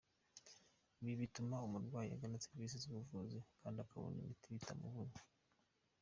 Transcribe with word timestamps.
Ibi 1.01 1.13
bituma 1.21 1.55
umurwayi 1.67 2.09
agana 2.15 2.43
serivisi 2.45 2.75
z’ubuvuzi 2.83 3.37
kandi 3.61 3.77
akabona 3.81 4.17
imiti 4.19 4.55
bitamuvunnye. 4.55 5.19